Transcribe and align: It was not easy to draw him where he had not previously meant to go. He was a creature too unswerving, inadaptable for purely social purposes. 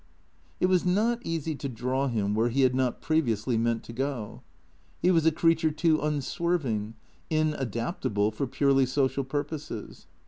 It 0.59 0.65
was 0.65 0.83
not 0.83 1.19
easy 1.23 1.53
to 1.53 1.69
draw 1.69 2.07
him 2.07 2.33
where 2.33 2.49
he 2.49 2.61
had 2.61 2.73
not 2.73 3.01
previously 3.03 3.55
meant 3.55 3.83
to 3.83 3.93
go. 3.93 4.41
He 4.99 5.11
was 5.11 5.27
a 5.27 5.31
creature 5.31 5.69
too 5.69 6.01
unswerving, 6.01 6.95
inadaptable 7.29 8.31
for 8.33 8.47
purely 8.47 8.87
social 8.87 9.23
purposes. 9.23 10.07